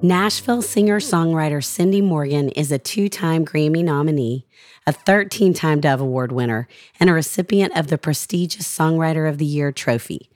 [0.03, 4.48] Nashville singer songwriter Cindy Morgan is a two time Grammy nominee,
[4.88, 6.68] a 13 time Dove Award winner,
[7.00, 10.30] and a recipient of the prestigious Songwriter of the Year trophy.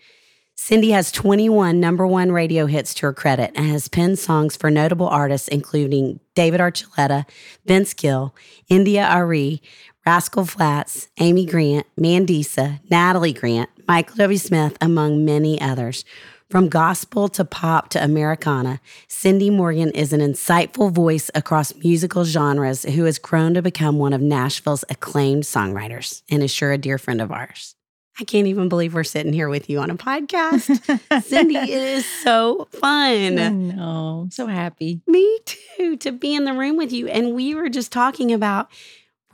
[0.58, 4.72] Cindy has 21 number one radio hits to her credit and has penned songs for
[4.72, 7.26] notable artists including David Archuleta,
[7.66, 8.34] Vince Gill,
[8.70, 9.62] India.Arie,
[10.06, 14.38] Rascal Flatts, Amy Grant, Mandisa, Natalie Grant, Michael W.
[14.38, 16.06] Smith, among many others.
[16.52, 22.84] From gospel to pop to Americana, Cindy Morgan is an insightful voice across musical genres
[22.84, 27.00] who has grown to become one of Nashville's acclaimed songwriters and is sure a dear
[27.00, 27.76] friend of ours.
[28.20, 31.24] I can't even believe we're sitting here with you on a podcast.
[31.24, 33.40] Cindy, it is so fun.
[33.40, 34.28] I know.
[34.32, 35.02] So happy.
[35.08, 37.08] Me too, to be in the room with you.
[37.08, 38.70] And we were just talking about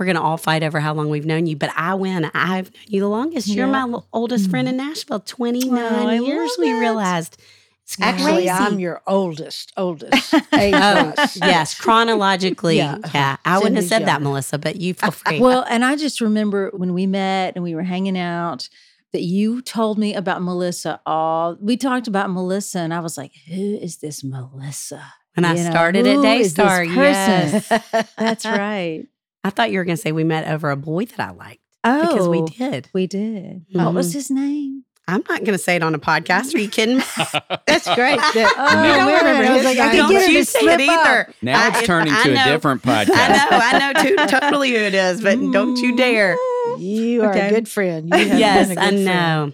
[0.01, 2.25] we're going to all fight over how long we've known you, but I win.
[2.34, 3.47] I've known you the longest.
[3.47, 3.85] You're Yeah.
[3.85, 4.88] my l- oldest friend in mm-hmm.
[4.88, 7.39] Nashville, 29 Oh, years, we realized.
[7.84, 8.50] It's Actually.
[8.50, 12.78] I'm your oldest, oldest Oh, yes, chronologically.
[12.78, 12.97] Yeah.
[13.13, 13.38] Yeah.
[13.45, 14.23] I wouldn't have said that.
[14.23, 15.40] Melissa, but you feel free.
[15.40, 18.69] Well, and I just remember when we met and we were hanging out
[19.13, 21.00] that you told me about Melissa.
[21.06, 25.03] All we talked about Melissa, and I was like, "Who is this Melissa?"
[25.35, 27.67] when I know, started at who is this Daystar, yes.
[28.17, 29.07] That's right.
[29.44, 31.62] I thought you were going to say we met over a boy that I liked
[31.84, 32.90] Oh, because we oh, did.
[32.94, 33.66] We did.
[33.72, 34.18] What was mm-hmm.
[34.18, 34.84] his name?
[35.07, 36.53] I'm not going to say it on a podcast.
[36.53, 37.03] Are you kidding me?
[37.66, 38.19] That's great.
[38.34, 39.52] That- Oh, you don't wait remember minute.
[39.52, 39.97] I was like, I name.
[39.97, 41.29] Don't get you say it either.
[41.29, 41.35] up.
[41.41, 42.46] Now I- it's turning I to a know.
[42.46, 43.09] different podcast.
[43.09, 46.38] I know, I know too, totally who it is, but don't you dare.
[46.78, 47.47] You are Okay.
[47.47, 48.09] a good friend.
[48.13, 49.53] You have yes, been a I good friend.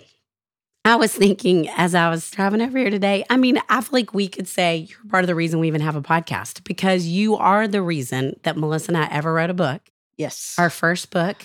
[0.87, 4.13] I was thinking as I was driving over here today, I mean, I feel like
[4.13, 7.35] we could say you're part of the reason we even have a podcast because you
[7.35, 9.81] are the reason that Melissa and I ever wrote a book.
[10.17, 10.55] Yes.
[10.57, 11.43] Our first book,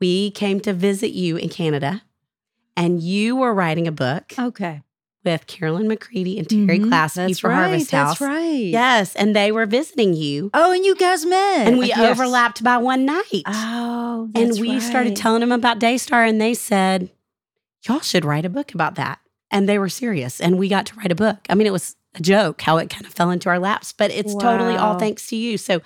[0.00, 2.02] we came to visit you in Canada
[2.76, 4.80] and you were writing a book Okay.
[5.24, 6.86] with Carolyn McCready and Terry Mhm.
[6.88, 7.56] Glaspey That's for right.
[7.68, 8.18] Harvest House.
[8.18, 8.64] That's right.
[8.64, 11.66] Yes, and they were visiting you Oh, and you guys met.
[11.68, 11.98] and we Yes.
[11.98, 13.42] overlapped by one night.
[13.46, 17.10] Oh, and we started telling them about Daystar, and they said,
[17.86, 19.18] "Y'all should write a book about that."
[19.50, 21.38] And they were serious, and we got to write a book.
[21.48, 24.10] I mean, it was a joke how it kind of fell into our laps, but
[24.10, 25.58] it's totally all thanks to you.
[25.58, 25.80] So,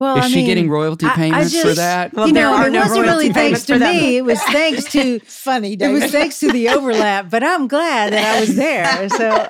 [0.00, 2.12] Well, Is I she mean, getting royalty I- I payments for that?
[2.12, 4.16] Well, you there know, are it no wasn't really thanks to me.
[4.16, 8.36] It was thanks to Funny, it was thanks to the overlap, but I'm glad that
[8.36, 9.08] I was there.
[9.08, 9.48] So,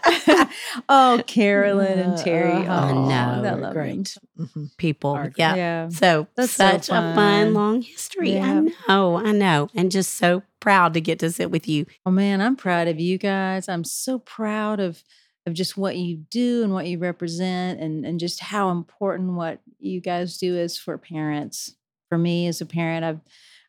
[0.91, 3.35] oh, Carolyn and Terry, Uh, I oh, know.
[3.39, 4.17] I They're love great.
[4.39, 4.77] Mhm.
[4.77, 5.11] people.
[5.13, 5.55] Are- Yeah.
[5.57, 5.89] Yeah.
[5.89, 7.55] So That's so such a fun, fun.
[7.55, 8.39] long history.
[8.39, 9.71] I know, I know.
[9.75, 11.85] And just so proud to get to sit with you.
[12.07, 13.69] Oh man, I'm proud of you guys.
[13.69, 15.05] I'm so proud of
[15.45, 19.61] of just what you do and what you represent and and just how important what
[19.79, 21.77] you guys do is for parents.
[22.09, 23.21] For me as a parent, I've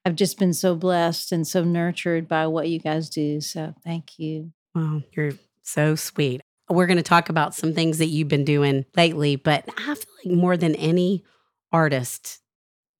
[0.05, 3.41] I've just been so blessed and so nurtured by what you guys do.
[3.41, 4.53] So thank you.
[4.73, 5.33] Wow, you're
[5.63, 6.39] so sweet.
[6.69, 10.13] We're going to talk about some things that you've been doing lately, but I feel
[10.23, 11.25] like more than any
[11.73, 12.39] artist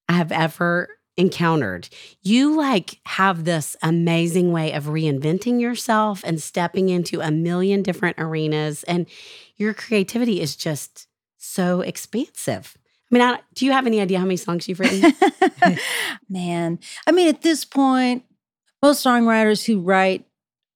[0.09, 1.88] I have ever encountered,
[2.21, 8.17] you like have this amazing way of reinventing yourself and stepping into a million different
[8.19, 8.83] arenas.
[8.83, 9.07] And
[9.56, 11.07] your creativity is just
[11.38, 12.77] so expansive.
[13.12, 15.13] I mean, I, do you have any idea how many songs you've written?
[16.29, 18.23] Man, I mean, at this point,
[18.81, 20.25] most songwriters who write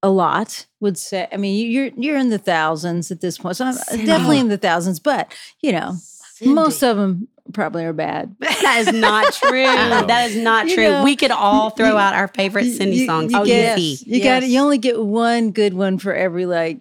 [0.02, 3.58] a lot would say, I mean, you're you're in the thousands at this point.
[3.58, 4.06] So I'm Cindy.
[4.06, 5.98] definitely in the thousands, but you know,
[6.42, 8.36] most of them probably are bad.
[8.40, 9.64] that is not true.
[9.64, 10.90] that is not You true.
[10.90, 13.32] know, we could all throw you- out our favorite Cindy you- songs.
[13.32, 14.10] You oh, get, easy.
[14.10, 14.52] you got Yes.
[14.52, 16.80] you only get one good one for every like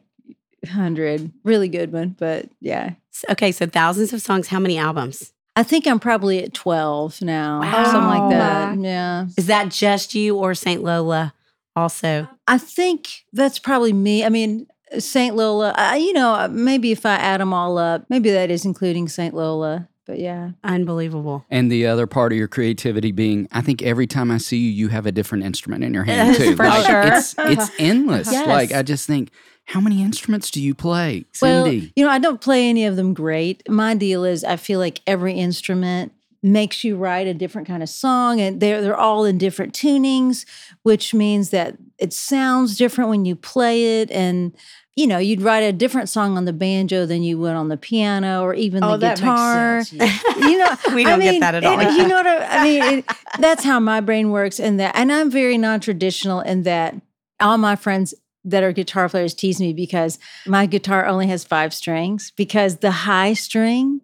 [0.68, 2.16] hundred, really good one.
[2.18, 2.92] But yeah,
[3.30, 4.48] Okay, so thousands of songs.
[4.48, 5.32] How many albums?
[5.56, 7.84] I think I'm probably at twelve now, Wow.
[7.84, 8.76] something like oh that.
[8.76, 8.82] Wow.
[8.82, 11.34] Yeah, Is that just you or Saint Lola
[11.74, 12.28] also?
[12.46, 14.24] I think that's probably me.
[14.24, 14.68] I mean,
[15.00, 15.74] Saint Lola.
[15.76, 19.34] I, you know, maybe if I add them all up, maybe that is including Saint
[19.34, 19.88] Lola.
[20.08, 21.44] But yeah, Unbelievable.
[21.50, 24.70] And the other part of your creativity being, I think every time I see you,
[24.70, 26.56] you have a different instrument in your hand Yes, too.
[26.56, 27.02] for like, sure.
[27.02, 28.32] It's it's endless.
[28.32, 28.48] Yes.
[28.48, 29.30] Like I just think,
[29.66, 31.92] how many instruments do you play, Well, Cindy?
[31.94, 33.68] you know, I don't play any of them great.
[33.68, 36.12] My deal is I feel like every instrument
[36.42, 40.46] makes you write a different kind of song and they're they're all in different tunings,
[40.84, 44.56] which means that it sounds different when you play it and
[44.98, 47.76] you know, you'd write a different song on the banjo than you would on the
[47.76, 49.82] piano or even Oh, the guitar.
[49.92, 50.18] yeah.
[50.38, 51.92] You know, We don't get mean, that at it- all.
[51.96, 52.98] you know what I, I mean?
[52.98, 53.04] It,
[53.38, 56.94] that's how my brain works, and that, and I'm very non-traditional in that
[57.40, 58.12] all my friends
[58.44, 62.90] that are guitar players tease me because my guitar only has five strings because the
[62.90, 64.00] high string.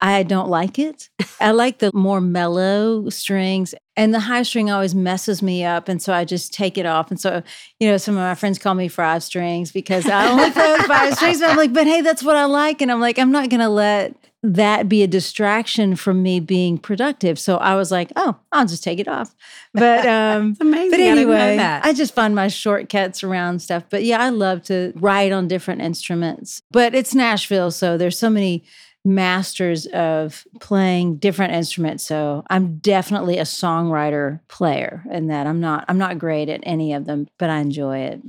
[0.00, 1.08] I don't like it.
[1.40, 5.88] I like the more mellow strings, and the high string always messes me up.
[5.88, 7.10] And so I just take it off.
[7.10, 7.42] And so,
[7.78, 10.86] you know, some of my friends call me five strings because I only play with
[10.86, 11.40] five strings.
[11.40, 12.82] But I'm like, but hey, that's what I like.
[12.82, 14.14] And I'm like, I'm not going to let
[14.44, 17.38] that be a distraction from me being productive.
[17.38, 19.34] So I was like, oh, I'll just take it off.
[19.72, 20.90] But um amazing.
[20.90, 21.84] but I anyway, that.
[21.84, 23.84] I just find my shortcuts around stuff.
[23.88, 26.60] But yeah, I love to write on different instruments.
[26.70, 28.64] But it's Nashville, so there's so many
[29.04, 32.04] masters of playing different instruments.
[32.04, 35.46] So I'm definitely a songwriter player in that.
[35.46, 38.20] I'm not I'm not great at any of them, but I enjoy it.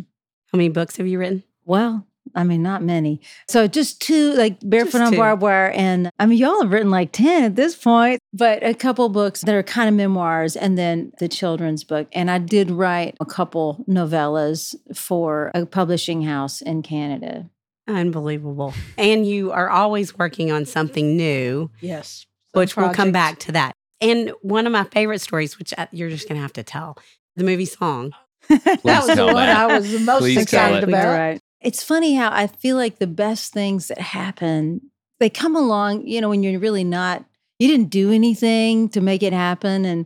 [0.51, 1.43] How many books have you written?
[1.65, 3.21] Well, I mean, not many.
[3.47, 5.17] So just two, like Barefoot Just on two.
[5.17, 5.71] Barbed Wire.
[5.71, 9.41] And I mean, y'all have written like 10 at this point, but a couple books
[9.41, 12.07] that are kind of memoirs and then the children's book.
[12.11, 17.49] And I did write a couple novellas for a publishing house in Canada.
[17.87, 18.73] Unbelievable.
[18.97, 22.25] And you are always working on something new, Yes.
[22.53, 23.73] Some which we'll come back to that.
[24.01, 26.97] And one of my favorite stories, which I- you're just going to have to tell,
[27.35, 28.11] the movie song.
[28.49, 29.57] That was the one that.
[29.69, 30.89] I was the most Please excited it.
[30.89, 31.17] About.
[31.17, 31.39] right.
[31.61, 34.81] It's funny how I feel like the best things that happen,
[35.19, 37.25] they come along, you know, when you're really not,
[37.59, 39.85] you didn't do anything to make it happen.
[39.85, 40.05] And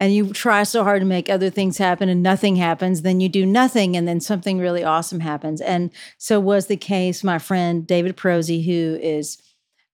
[0.00, 3.28] and you try so hard to make other things happen and nothing happens, then you
[3.28, 5.60] do nothing and then something really awesome happens.
[5.60, 7.24] And so was the case.
[7.24, 9.42] My friend David Prosy, who is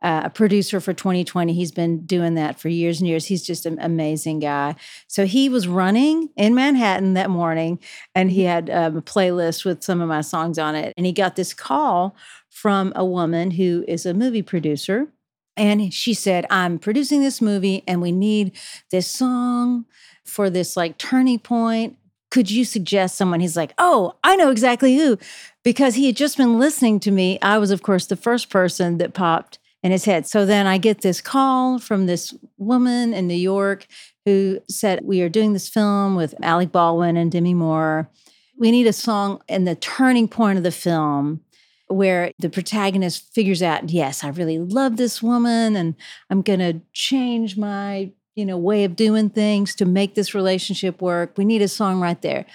[0.02, 3.24] uh, a producer for 2020, he's been doing that for years and years.
[3.24, 4.76] He's just an amazing guy.
[5.06, 7.78] So he was running in Manhattan that morning
[8.14, 10.92] and he had um, a playlist with some of my songs on it.
[10.98, 12.14] And he got this call
[12.50, 15.08] from a woman who is a movie producer.
[15.56, 18.52] And she said, I'm producing this movie and we need
[18.90, 19.84] this song
[20.24, 21.96] for this like turning point.
[22.30, 23.40] Could you suggest someone?
[23.40, 25.18] He's like, Oh, I know exactly who.
[25.62, 27.38] Because he had just been listening to me.
[27.40, 30.26] I was, of course, the first person that popped in his head.
[30.26, 33.86] So then I get this call from this woman in New York
[34.24, 38.10] who said, We are doing this film with Alec Baldwin and Demi Moore.
[38.58, 41.43] We need a song in the turning point of the film
[41.88, 45.94] where the protagonist figures out, yes, I really love this woman and
[46.30, 51.00] I'm going to change my, you know, way of doing things to make this relationship
[51.02, 51.36] work.
[51.36, 52.46] We need a song right there.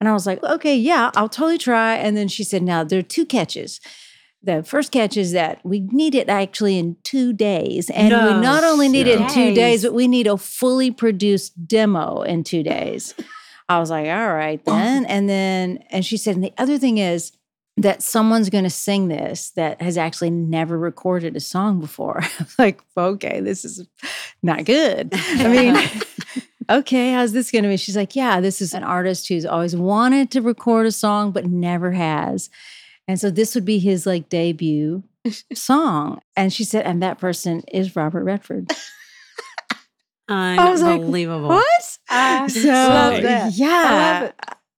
[0.00, 1.94] And I was like, okay, yeah, I'll totally try.
[1.94, 3.80] And then she said, now there are two catches.
[4.42, 7.88] the first catch is that we need it actually in two days.
[7.90, 8.34] And No.
[8.34, 9.56] we not only need it in two Days.
[9.56, 13.14] days, but we need a fully produced demo in two days.
[13.68, 15.04] I was like, all right then.
[15.04, 17.30] And then, and she said, and the other thing is
[17.78, 22.22] that someone's going to sing this that has actually never recorded a song before.
[22.58, 23.86] Like, okay, this is
[24.42, 25.08] not good.
[25.12, 25.90] I mean,
[26.70, 27.76] okay, how's this going to be?
[27.78, 31.46] She's like, yeah, this is an artist who's always wanted to record a song, but
[31.46, 32.50] never has.
[33.08, 35.02] And so this would be his like debut
[35.54, 36.20] song.
[36.36, 38.70] And she said, and that person is Robert Redford.
[40.28, 41.48] i was like, Unbelievable.
[41.48, 41.98] What?
[42.08, 43.52] I So love that.
[43.54, 44.32] yeah.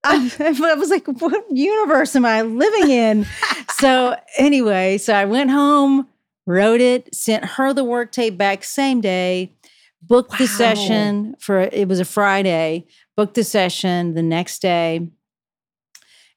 [0.04, 3.26] I, I was like, what universe am I living in?
[3.78, 6.06] so anyway, so I went home,
[6.46, 9.54] wrote it, sent her the work tape back same day,
[10.02, 15.08] booked the session for it was a Friday, booked the session the next day,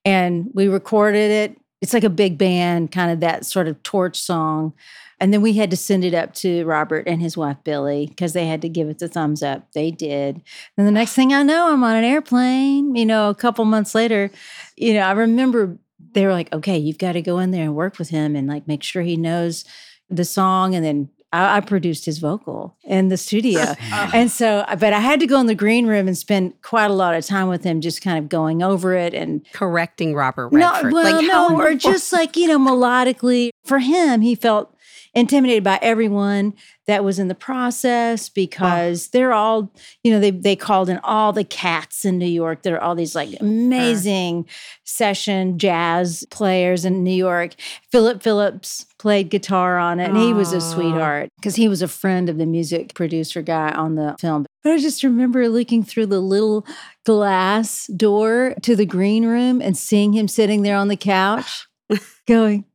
[0.06, 1.58] and we recorded it.
[1.82, 4.74] It's like a big band, kind of that sort of torch song.
[5.20, 8.34] And then we had to send it up to Robert and his wife Billy because
[8.34, 9.72] they had to give it the thumbs up.
[9.74, 10.42] They did.
[10.78, 12.96] And the next thing I know, I'm on an airplane.
[12.96, 14.30] You know, a couple months later,
[14.76, 15.80] you know, I remember
[16.14, 18.48] they were like, okay, you've got to go in there and work with him and
[18.48, 19.66] like make sure he knows
[20.10, 20.76] the song.
[20.76, 23.76] And then I, I produced his vocal in the studio.
[23.90, 24.12] Oh.
[24.14, 26.92] and so, uh, but I had to go in the green room and spend quite
[26.92, 30.50] a lot of time with him, just kind of going over it and Correcting Robert
[30.50, 30.92] Redford.
[30.92, 33.50] no, well, like, no, how or just like you know, melodically.
[33.66, 34.76] For him, he felt
[35.18, 36.54] intimidated by everyone
[36.86, 39.72] that was in the process because they're all,
[40.04, 42.62] you know, they they called in all the cats in New York.
[42.62, 44.48] There are all these like amazing
[44.84, 47.56] session jazz players in New York.
[47.92, 51.88] Philip Phillips played guitar on it, and he was a sweetheart because he was a
[51.88, 54.46] friend of the music producer guy on the film.
[54.64, 56.66] But I just remember looking through the little
[57.06, 61.68] glass door to the green room and seeing him sitting there on the couch,
[62.28, 62.66] going,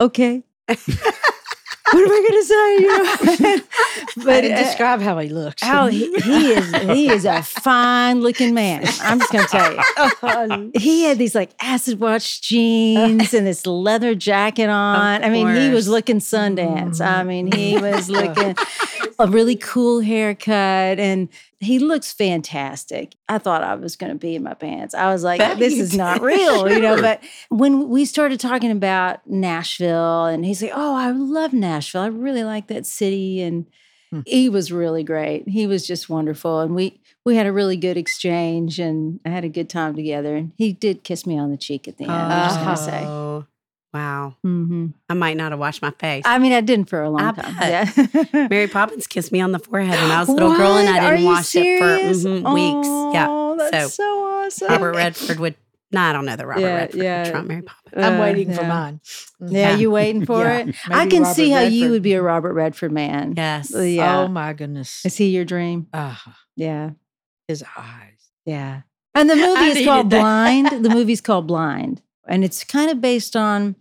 [0.00, 0.44] "Okay,
[1.92, 3.62] what am I going to say?" You know?
[4.24, 5.62] But uh, describe how he looks.
[5.62, 8.84] how he, he is he is a fine looking man.
[9.00, 9.78] I'm just going to tell you.
[10.22, 15.22] Oh, He had these like acid wash jeans and this leather jacket on.
[15.24, 17.00] I mean, he was looking Sundance.
[17.00, 18.56] I mean, he was looking
[19.18, 21.28] a really cool haircut and
[21.60, 23.16] he looks fantastic.
[23.28, 24.94] I thought I was going to be in my pants.
[24.94, 27.00] I was like, this is not real, you know.
[27.00, 32.02] But when we started talking about Nashville, and he's like, oh, I love Nashville.
[32.02, 33.42] I really like that city.
[33.42, 33.66] And
[34.10, 34.20] Hmm.
[34.24, 35.46] he was really great.
[35.48, 36.60] He was just wonderful.
[36.60, 40.34] And we, we had a really good exchange and I had a good time together.
[40.34, 42.12] And he did kiss me on the cheek at the end.
[42.12, 43.48] I'm just going to say.
[43.98, 44.36] Oh, wow.
[44.42, 46.22] hmm I might not have washed my face.
[46.26, 47.54] I mean, I didn't for a long I time.
[47.60, 48.48] Yeah.
[48.50, 51.00] Mary Poppins kissed me on the forehead when I was a little girl, and I
[51.10, 52.24] didn't you wash it for serious?
[52.24, 53.14] mhm, weeks.
[53.14, 53.26] Yeah.
[53.28, 54.68] Oh, that's so, awesome.
[54.68, 55.54] Robert Redford would.
[55.90, 57.30] No, I don't know the Robert Yeah, Redford yeah.
[57.30, 57.94] trump Mary Poppins.
[58.04, 59.00] I'm Uh, waiting for mine.
[59.40, 59.76] Yeah, Yeah.
[59.76, 60.58] you waiting for Yeah.
[60.58, 60.74] it?
[60.90, 63.32] I can Robert see how you would be a Robert Redford man.
[63.36, 63.74] Yes.
[63.74, 64.18] Uh, Yeah.
[64.20, 65.04] Oh my goodness.
[65.06, 65.86] Is he your dream?
[65.94, 66.22] Ah,
[66.56, 66.90] Yeah.
[67.48, 68.28] his eyes.
[68.44, 68.82] Yeah.
[69.14, 70.20] And the movie is called that.
[70.20, 70.84] Blind.
[70.84, 72.02] The movie's called Blind.
[72.28, 73.74] And it's kind of based on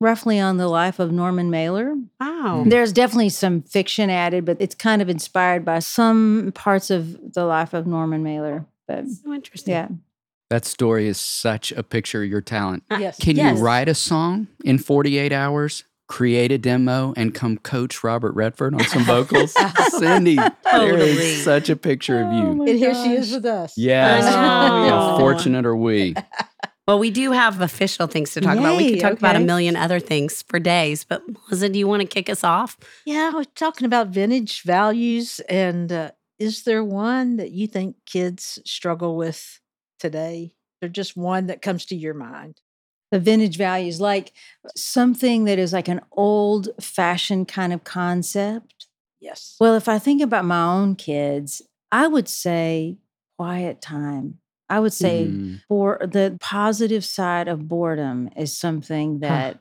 [0.00, 1.94] roughly on the life of Norman Mailer.
[2.20, 2.62] Wow.
[2.64, 2.68] Hmm.
[2.68, 7.44] There's definitely some fiction added, but it's kind of inspired by some parts of the
[7.44, 8.66] life of Norman Mailer.
[8.88, 9.72] But So interesting.
[9.72, 9.88] yeah.
[10.50, 12.82] That story is such a picture of your talent.
[12.90, 13.18] Uh, yes.
[13.18, 13.56] Can Yes.
[13.58, 18.74] you write a song in 48 hours, create a demo, and come coach Robert Redford
[18.74, 19.54] on some vocals?
[19.98, 21.10] Cindy, there Totally.
[21.10, 22.42] is such a picture of you.
[22.48, 23.74] Oh my And here she is with us.
[23.78, 24.24] Yes.
[24.26, 24.90] I know.
[24.90, 26.14] How fortunate are we?
[26.88, 28.76] Well, we do have official things to talk about.
[28.76, 31.04] We Yay, could talk about a million other things for days.
[31.04, 32.76] But Melissa, do you want to kick us off?
[33.06, 35.40] Yeah, we're talking about vintage values.
[35.48, 36.10] And uh,
[36.40, 39.60] is there one that you think kids struggle with
[40.00, 40.54] today?
[40.82, 42.60] Or just one that comes to your mind?
[43.12, 44.32] the vintage values, like
[44.74, 48.88] something that is like an old fashioned kind of concept.
[49.20, 49.56] Yes.
[49.60, 51.62] Well, if I think about my own kids,
[51.92, 52.96] I would say
[53.38, 54.38] quiet time.
[54.68, 55.60] I would say Mm.
[55.68, 59.60] for the positive side of boredom is something that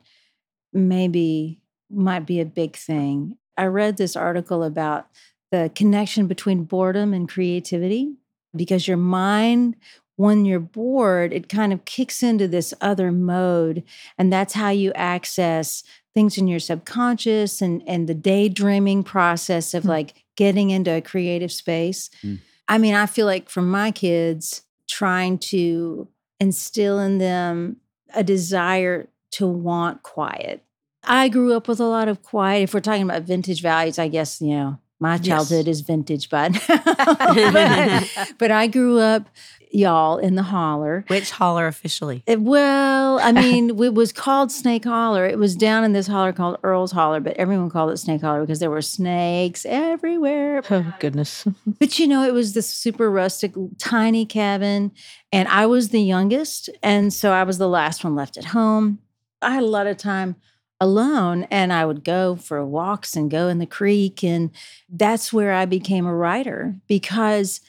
[0.73, 3.37] maybe might be a big thing.
[3.57, 5.07] I read this article about
[5.51, 8.13] the connection between boredom and creativity
[8.55, 9.75] because your mind
[10.15, 13.83] when you're bored it kind of kicks into this other mode
[14.17, 19.83] and that's how you access things in your subconscious and and the daydreaming process of
[19.83, 19.89] Hmm.
[19.89, 22.09] like getting into a creative space.
[22.21, 22.35] Hmm.
[22.67, 26.07] I mean, I feel like for my kids trying to
[26.39, 27.77] instill in them
[28.13, 30.63] a desire to want quiet.
[31.03, 32.63] I grew up with a lot of quiet.
[32.63, 35.25] If we're talking about vintage values, I guess, you know, my Yes.
[35.25, 38.07] childhood is vintage, but, but
[38.37, 39.27] but I grew up
[39.73, 41.05] y'all in the holler.
[41.07, 42.23] Which holler officially?
[42.25, 45.25] It- well, I mean, it was called Snake Holler.
[45.25, 48.41] It was down in this holler called Earl's Holler, but everyone called it Snake Holler
[48.41, 50.61] because there were snakes everywhere.
[50.71, 51.45] Oh goodness.
[51.79, 54.91] But you know, it was this super rustic, tiny cabin,
[55.31, 58.99] and I was the youngest, and so I was the last one left at home.
[59.41, 60.35] I had a lot of time
[60.79, 64.49] alone, and I would go for walks and go in the creek, and
[64.89, 67.61] that's where I became a writer because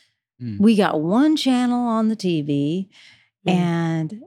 [0.42, 0.58] Mm.
[0.58, 2.88] we got one channel on the TV,
[3.46, 3.52] Mm.
[3.52, 4.22] and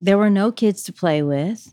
[0.00, 1.72] there were no kids to play with.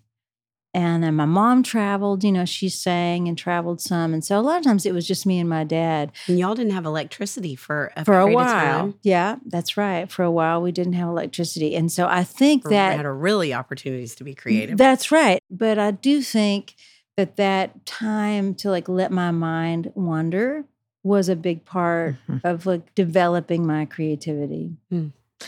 [0.75, 4.12] And then my mom traveled, you know, she sang and traveled some.
[4.12, 6.55] And so a lot of times it was just me and my dad And y'all
[6.55, 8.47] didn't have electricity for a for a while.
[8.47, 8.95] time.
[9.03, 10.12] Yeah, that's right.
[10.12, 13.12] For a while, we didn't have electricity, and so I think Or that had a
[13.12, 14.77] really opportunities to be creative.
[14.79, 15.39] That's right.
[15.51, 16.73] But I do think
[17.17, 20.65] that that time to like let my mind wander
[21.03, 22.41] was a big part Mhm.
[22.43, 24.72] of like developing my creativity.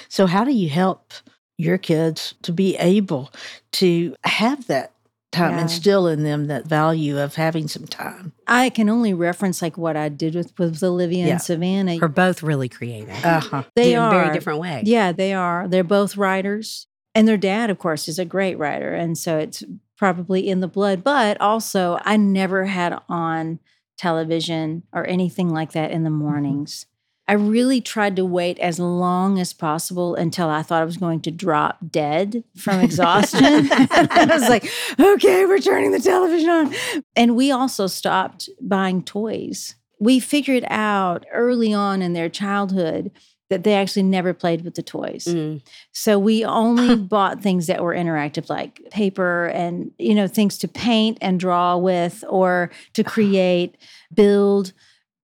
[0.09, 1.13] So, how do you help
[1.57, 3.31] your kids to be able
[3.73, 4.91] to have that
[5.31, 5.61] time, Yeah.
[5.61, 8.33] instill in them that value of having some time?
[8.47, 11.31] I can only reference like what I did with with Olivia Yeah.
[11.33, 11.97] and Savannah.
[12.01, 13.23] We're both really creative.
[13.23, 13.63] Uh huh.
[13.75, 14.81] they in are very different way.
[14.85, 15.67] Yeah, they are.
[15.67, 16.87] They're both writers.
[17.17, 18.93] And their dad, of course, is a great writer.
[18.93, 19.63] And so it's
[19.97, 21.01] probably in the blood.
[21.01, 23.59] But also, I never had on
[23.97, 26.19] television or anything like that in the mm-hmm.
[26.19, 26.85] mornings.
[27.27, 31.21] I really tried to wait as long as possible until I thought I was going
[31.21, 33.43] to drop dead from exhaustion.
[33.71, 36.75] I was like, okay, we're turning the television on.
[37.15, 39.75] And we also stopped buying toys.
[39.99, 43.09] We figured out early on in their childhood
[43.49, 45.25] that they actually never played with the toys.
[45.25, 45.61] Mm.
[45.91, 50.67] So we only bought things that were interactive, like paper and you know things to
[50.67, 53.77] paint and draw with, or to create,
[54.13, 54.73] build,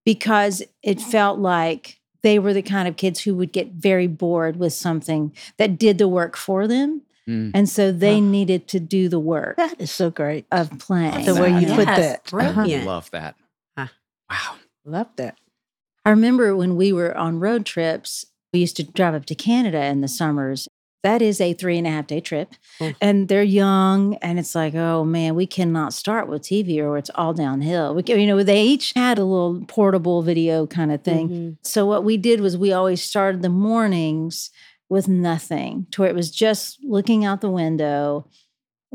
[0.04, 4.56] because it felt like they were the kind of kids who would get very bored
[4.56, 7.52] with something that did the work for them, Mm.
[7.54, 8.20] and so they Oh.
[8.20, 10.44] needed to do the work That is so great.
[10.50, 11.24] of playing.
[11.24, 12.24] The way you Yes, put that.
[12.30, 12.84] Brilliant.
[12.86, 13.36] Love that.
[13.78, 13.86] Huh.
[14.28, 14.54] Wow.
[14.84, 15.38] Love that.
[16.04, 19.84] I remember when we were on road trips, we used to drive up to Canada
[19.84, 20.68] in the summers.
[21.02, 22.54] That is a three and a half day trip.
[22.78, 22.96] Mm.
[23.00, 24.14] And they're young.
[24.16, 27.94] And it's like, oh man, we cannot start with TV or it's all downhill.
[27.94, 31.28] We, you know, they each had a little portable video kind of thing.
[31.28, 31.56] Mhm.
[31.62, 34.50] So what we did was we always started the mornings
[34.88, 38.26] with nothing, to where it was just looking out the window,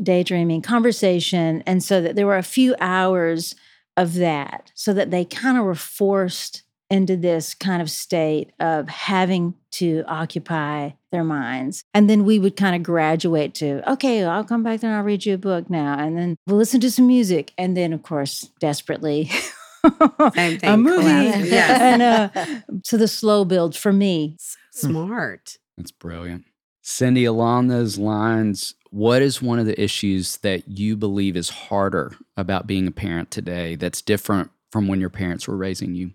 [0.02, 1.62] daydreaming, conversation.
[1.66, 3.54] And so that there were a few hours
[3.96, 8.88] of that, so that they kind of were forced into this kind of state of
[8.88, 11.84] having to occupy their minds.
[11.92, 15.04] And then we would kind of graduate to, okay, I'll come back there and I'll
[15.04, 15.98] read you a book now.
[15.98, 17.52] And then we'll listen to some music.
[17.58, 19.26] And then, of course, desperately,
[20.34, 21.02] Same a movie.
[21.02, 21.50] collapse.
[21.50, 21.80] Yes.
[21.80, 24.36] and uh, so the slow build for me.
[24.72, 25.58] So smart.
[25.76, 26.44] That's brilliant.
[26.82, 32.16] Cindy, along those lines, what is one of the issues that you believe is harder
[32.36, 36.12] about being a parent today that's different from when your parents were raising you?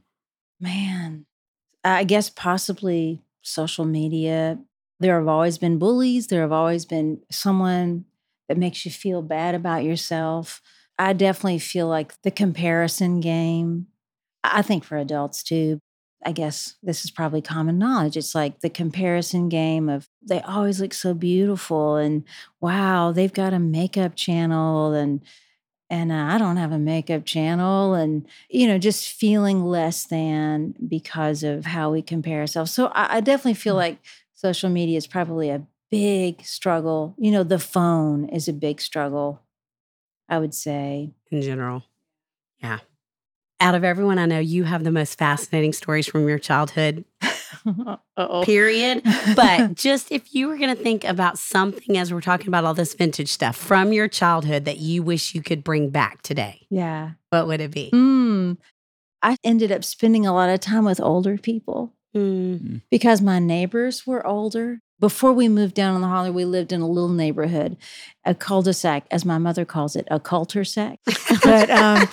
[0.64, 1.26] Man,
[1.84, 4.60] I guess possibly social media.
[5.02, 6.28] There have always been bullies.
[6.28, 8.06] There have always been someone
[8.48, 10.62] that makes you feel bad about yourself.
[10.98, 13.88] I definitely feel like the comparison game.
[14.44, 15.80] I think for adults too.
[16.26, 18.16] I guess this is probably common knowledge.
[18.16, 22.24] It's like the comparison game of they always look so beautiful and
[22.62, 25.22] wow, they've got a makeup channel and
[25.90, 30.76] and uh, I don't have a makeup channel and you know just feeling less than
[30.88, 32.72] because of how we compare ourselves.
[32.72, 34.00] So I, I definitely feel like
[34.34, 37.16] social media is probably a big struggle.
[37.18, 39.42] You know, the phone is a big struggle.
[40.30, 41.12] I would say.
[41.32, 41.84] in general.
[42.62, 42.80] Yeah.
[43.60, 47.06] Out of everyone I know, you have the most fascinating stories from your childhood,
[48.18, 48.44] Uh-oh.
[48.44, 49.04] period.
[49.36, 52.74] But just if you were going to think about something as we're talking about all
[52.74, 57.12] this vintage stuff from your childhood that you wish you could bring back today, yeah.
[57.30, 57.90] what would it be?
[57.92, 58.58] Mm.
[59.22, 61.94] I ended up spending a lot of time with older people.
[62.16, 62.82] Mm.
[62.92, 64.80] because my neighbors were older.
[65.00, 67.76] Before we moved down on the holler, we lived in a little neighborhood,
[68.24, 71.00] a cul-de-sac, as my mother calls it, a culter-sac.
[71.44, 72.08] but um,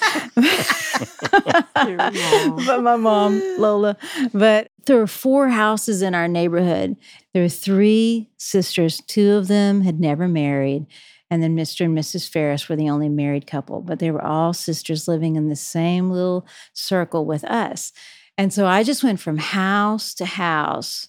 [2.67, 3.97] but my mom, Lola.
[4.33, 6.97] But there were four houses in our neighborhood.
[7.33, 9.03] There were three sisters.
[9.07, 10.87] Two of them had never married.
[11.31, 11.85] And then Mr.
[11.85, 12.29] and Mrs.
[12.29, 16.11] Ferris were the only married couple, but they were all sisters living in the same
[16.11, 17.93] little circle with us.
[18.37, 21.09] And so I just went from house to house.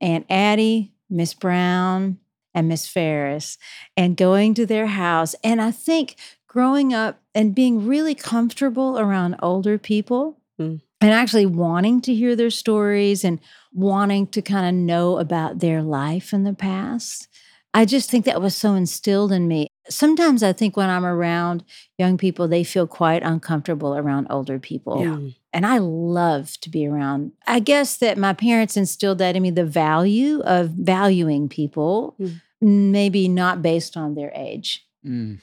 [0.00, 2.18] Aunt Addie, Miss Brown,
[2.54, 3.58] and Miss Ferris,
[3.96, 5.34] and going to their house.
[5.44, 6.16] And I think
[6.48, 10.80] growing up and being really comfortable around older people Mm.
[11.00, 13.40] And actually wanting to hear their stories and
[13.72, 17.28] wanting to kind of know about their life in the past.
[17.72, 19.68] I just think that was so instilled in me.
[19.88, 21.64] Sometimes I think when I'm around
[21.98, 24.96] young people, they feel quite uncomfortable around older people.
[24.98, 25.36] Mm.
[25.52, 27.32] And I love to be around.
[27.46, 32.90] I guess that my parents instilled that in me the value of valuing people, Mm.
[32.90, 35.38] maybe not based on their age, Mm.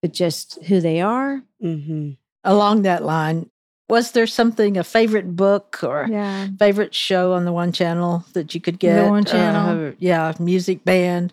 [0.00, 1.42] but just who they are.
[1.60, 2.12] hmm
[2.44, 3.50] Along that line,
[3.92, 6.48] was there something, a favorite book or Yeah.
[6.58, 9.08] favorite show on the one channel that you could get?
[9.10, 9.88] One Channel?
[9.88, 11.32] Uh, yeah, music band.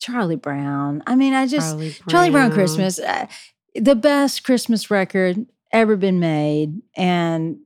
[0.00, 1.02] Charlie Brown.
[1.06, 2.08] I mean, I just, Charlie Brown.
[2.08, 3.26] Charlie Brown Christmas, uh,
[3.74, 6.80] the best Christmas record ever been made.
[6.96, 7.58] And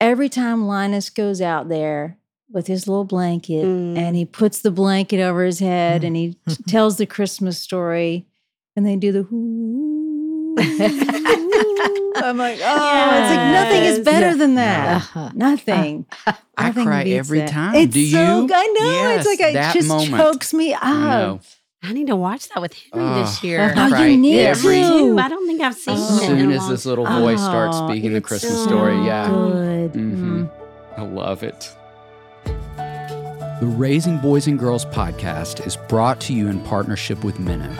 [0.00, 2.18] every time Linus goes out there
[2.52, 3.96] with his little blanket Mm.
[3.98, 6.36] and he puts the blanket over his head and he
[6.68, 8.26] tells the Christmas story
[8.76, 10.01] and they do the whoo.
[10.58, 14.34] I'm like, oh, it's like nothing is better Yeah.
[14.34, 14.96] than that.
[14.96, 15.30] Uh-huh.
[15.34, 16.06] Nothing.
[16.56, 17.48] I Nothing cry every that.
[17.48, 17.74] time.
[17.74, 18.50] It's Do so, you?
[18.54, 18.90] I know.
[18.90, 20.10] Yes, it's like it just moment.
[20.22, 20.82] chokes me up.
[20.82, 21.38] I.
[21.84, 23.72] I need to watch that with Henry Oh, this year.
[23.76, 25.18] I Oh, cry you need every- to.
[25.18, 26.16] I don't think I've seen Oh.
[26.16, 28.94] As it in soon as this little voice starts Oh, speaking the Christmas so story,
[29.04, 29.28] yeah.
[29.28, 29.92] Good.
[29.94, 30.48] Mhm.
[30.96, 31.74] I love it.
[32.44, 37.74] The Raising Boys and Girls podcast is brought to you in partnership with Minnow.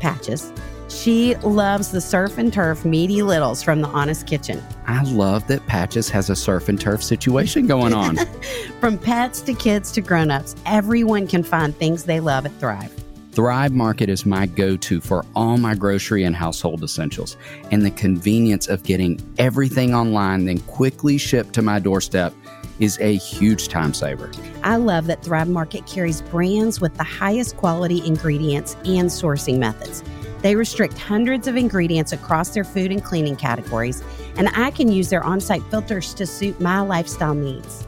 [0.00, 0.52] Patches.
[0.88, 4.62] She loves the surf and turf meaty littles from the Honest Kitchen.
[4.86, 8.16] I love that Patches has a surf and turf situation going on.
[8.80, 12.92] From pets to kids to grown-ups, everyone can find things they love at Thrive.
[13.36, 17.36] Thrive Market is my go to for all my grocery and household essentials,
[17.70, 22.32] and the convenience of getting everything online, then quickly shipped to my doorstep
[22.80, 24.30] is a huge time saver.
[24.62, 30.02] I love that Thrive Market carries brands with the highest quality ingredients and sourcing methods.
[30.40, 34.02] They restrict hundreds of ingredients across their food and cleaning categories,
[34.38, 37.86] and I can use their on site filters to suit my lifestyle needs.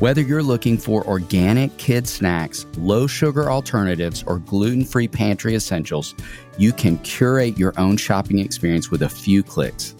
[0.00, 6.16] Whether you're looking for organic kid snacks, low sugar alternatives, or gluten free pantry essentials,
[6.58, 9.94] you can curate your own shopping experience with a few clicks.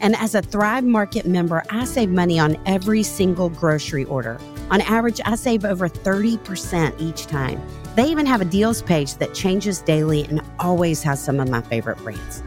[0.00, 4.40] And as a Thrive Market member, I save money on every single grocery order.
[4.70, 7.60] On average, I save over 30% each time.
[7.94, 11.60] They even have a deals page that changes daily and always has some of my
[11.60, 12.42] favorite brands.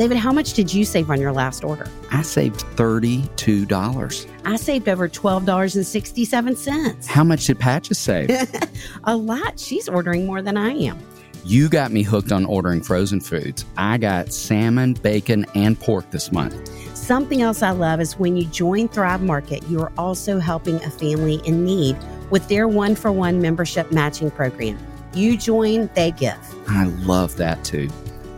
[0.00, 1.86] David, how much did you save on your last order?
[2.10, 4.26] I saved $32.
[4.46, 7.06] I saved over $12.67.
[7.06, 8.30] How much did Patches save?
[9.04, 9.60] a lot.
[9.60, 10.98] She's ordering more than I am.
[11.44, 13.66] you got me hooked on ordering frozen foods.
[13.76, 16.66] I got salmon, bacon, and pork this month.
[16.96, 20.90] Something else I love is when you join Thrive Market, you are also helping a
[20.90, 21.98] family in need
[22.30, 24.78] with their one for one membership matching program.
[25.12, 26.38] You join, they give.
[26.68, 27.90] I love that too.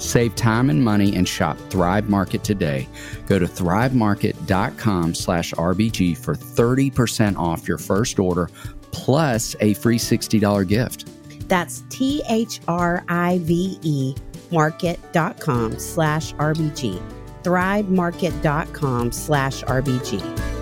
[0.02, 2.88] Save time and money and shop Thrive Market today.
[3.26, 8.50] Go to thrivemarket.com slash RBG for 30% off your first order
[8.90, 11.08] plus a free $60 gift.
[11.48, 14.14] That's T H R I V E
[14.50, 17.00] market.com slash RBG.
[17.42, 20.61] Thrivemarket.com slash RBG.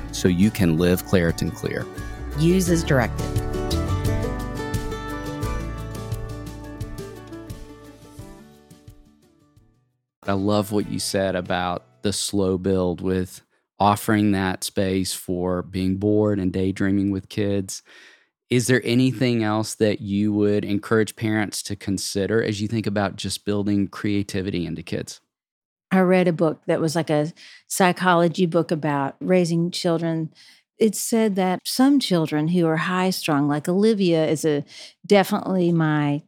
[0.11, 1.85] so you can live Claritin Clear.
[2.37, 3.25] Use as directed.
[10.23, 13.41] I love what you said about the slow build with
[13.79, 17.81] offering that space for being bored and daydreaming with kids.
[18.49, 23.15] Is there anything else that you would encourage parents to consider as you think about
[23.15, 25.21] just building creativity into kids?
[25.91, 27.31] I read a book that was like a
[27.67, 30.31] psychology book about raising children.
[30.77, 34.63] It said that some children who are high strung, like Olivia, is a
[35.05, 36.23] definitely my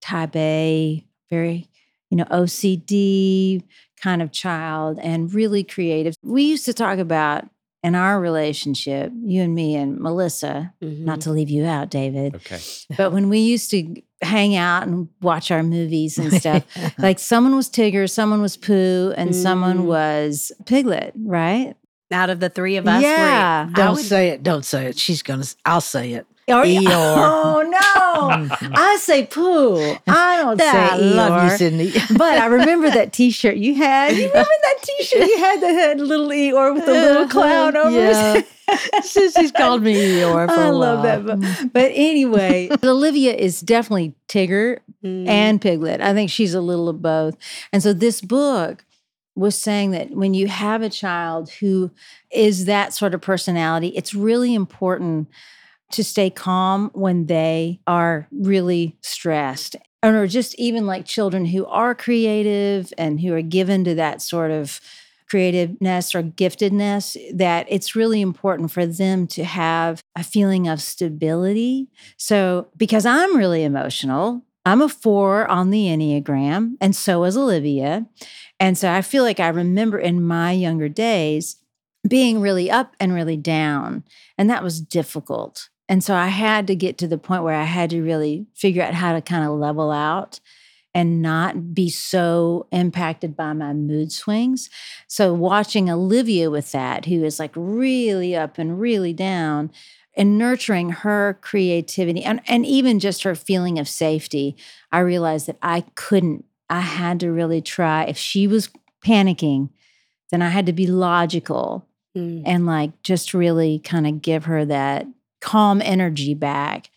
[0.00, 1.68] type A, very,
[2.10, 3.62] you know, OCD
[4.00, 6.14] kind of child and really creative.
[6.22, 7.48] We used to talk about
[7.84, 11.04] in our relationship, you and me and Melissa, Mm-hmm.
[11.04, 12.58] not to leave you out, David, Okay.
[12.96, 16.64] but when we used to hang out and watch our movies and stuff,
[16.98, 19.84] like someone was Tigger, someone was Pooh, and someone Mm.
[19.84, 21.74] was Piglet, right?
[22.10, 23.68] Out of the three of us, Yeah.
[23.68, 24.42] I Don't would- say it.
[24.42, 24.98] Don't say it.
[24.98, 25.44] She's gonna.
[25.64, 26.26] I'll say it.
[26.48, 26.82] Or, Eeyore.
[26.88, 28.56] Oh no!
[28.74, 29.94] I say Pooh.
[30.08, 31.92] I don't say I love you, Cindy.
[32.16, 34.16] But I remember that T-shirt you had.
[34.16, 37.96] You remember that T-shirt you had that had little Eeyore with a little clown over
[37.96, 38.34] Yeah.
[38.34, 38.44] his
[39.02, 41.36] Sissy's called me Eeyore for I a love while.
[41.36, 41.40] that.
[41.62, 45.26] But, but anyway, Olivia is definitely Tigger Mm.
[45.26, 46.00] and Piglet.
[46.00, 47.36] I think she's a little of both.
[47.72, 48.84] And so this book
[49.34, 51.90] was saying that when you have a child who
[52.30, 55.26] is that sort of personality, it's really important
[55.90, 59.74] to stay calm when they are really stressed.
[60.04, 64.52] Or just even like children who are creative and who are given to that sort
[64.52, 64.80] of
[65.32, 71.88] creativeness or giftedness, that it's really important for them to have a feeling of stability.
[72.18, 78.04] So, because I'm really emotional, I'm a four on the Enneagram, and so is Olivia.
[78.60, 81.56] And so I feel like I remember in my younger days
[82.06, 84.04] being really up and really down,
[84.36, 85.70] and that was difficult.
[85.88, 88.82] And so I had to get to the point where I had to really figure
[88.82, 90.40] out how to kind of level out
[90.94, 94.68] and not be so impacted by my mood swings.
[95.06, 99.70] So watching Olivia with that, who is like really up and really down,
[100.14, 104.54] and nurturing her creativity and, and even just her feeling of safety,
[104.90, 106.44] I realized that I couldn't.
[106.68, 108.04] I had to really try.
[108.04, 108.70] If she was
[109.04, 109.70] panicking,
[110.30, 112.42] then I had to be logical Mm.
[112.44, 115.06] and like just really kind of give her that
[115.40, 116.90] calm energy back.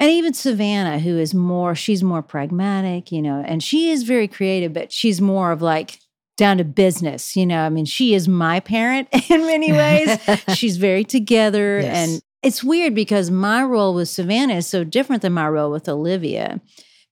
[0.00, 4.28] And even Savannah, who is more, she's more pragmatic, you know, and she is very
[4.28, 5.98] creative, but she's more of like
[6.36, 7.62] down to business, you know.
[7.62, 10.18] I mean, she is my parent in many ways.
[10.54, 11.80] she's very together.
[11.80, 12.08] Yes.
[12.08, 15.88] And it's weird because my role with Savannah is so different than my role with
[15.88, 16.60] Olivia.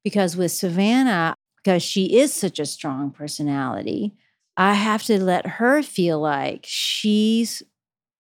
[0.05, 4.15] Because with Savannah, because she is such a strong personality,
[4.57, 7.65] I have to let her feel like she's,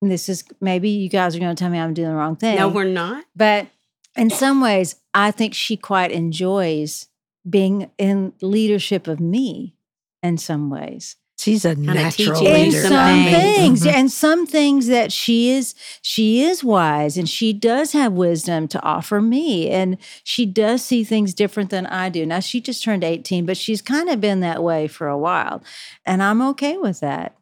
[0.02, 2.35] and this is maybe you guys are going to tell me I'm doing the wrong
[2.35, 2.57] thing.
[2.57, 3.24] No, we're not.
[3.37, 3.68] But
[4.16, 7.09] in some ways, I think she quite enjoys
[7.48, 9.74] being in leadership of me
[10.22, 11.16] in some ways.
[11.38, 12.83] She's a natural teaching you In leader.
[12.83, 13.37] some some things.
[13.57, 13.92] things, Mhm.
[13.92, 18.83] and some things that she is, she is wise, and she does have wisdom to
[18.83, 22.24] offer me, and she does see things different than I do.
[22.24, 25.62] Now she just turned eighteen, but she's kind of been that way for a while,
[26.07, 27.37] and I'm okay with that.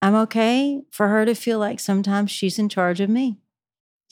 [0.00, 3.36] I'm okay for her to feel like sometimes she's in charge of me.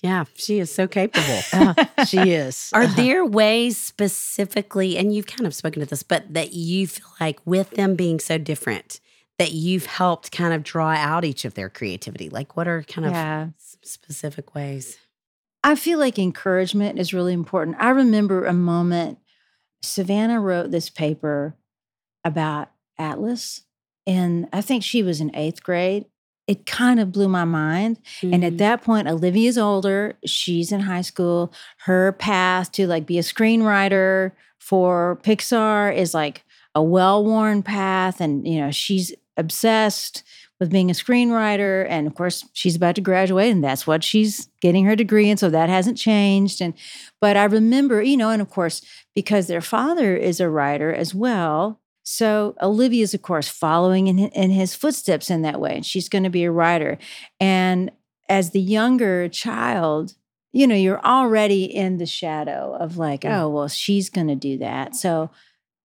[0.03, 1.41] Yeah, she is so capable.
[1.53, 2.71] Uh, she is.
[2.75, 7.07] Are there ways specifically, and you've kind of spoken to this, but that you feel
[7.21, 9.01] like with them being so different,
[9.39, 12.29] that you've helped kind of draw out each of their creativity?
[12.29, 13.49] Like, what are kind of Yeah.
[13.83, 14.99] specific ways?
[15.63, 17.77] I feel like encouragement is really important.
[17.81, 19.19] I remember a moment
[19.83, 21.57] Savannah wrote this paper
[22.25, 23.63] about Atlas,
[24.07, 26.05] and I think she was in eighth grade.
[26.47, 27.99] It kind of blew my mind.
[28.23, 28.47] And Mm.
[28.47, 30.15] at that point, Olivia's older.
[30.27, 31.53] She's in high school.
[31.87, 38.21] Her path to like be a screenwriter for Pixar is like a well-worn path.
[38.21, 40.23] And, you know, she's obsessed
[40.61, 41.87] with being a screenwriter.
[41.89, 45.37] And of course, she's about to graduate, and that's what she's getting her degree in.
[45.37, 46.61] So that hasn't changed.
[46.61, 46.75] And
[47.21, 48.81] but I remember, you know, and of course,
[49.15, 51.81] because their father is a writer as well.
[52.05, 55.77] So Olivia's, of course, following in, in his footsteps in that way.
[55.77, 56.99] And she's going to be a writer.
[57.41, 57.91] And
[58.29, 60.15] as the younger child,
[60.53, 63.41] you know, you're already in the shadow of like, Mm.
[63.41, 64.95] oh, well, she's going to do that.
[64.95, 65.31] So